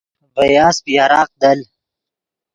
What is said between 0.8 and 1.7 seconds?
یراق دل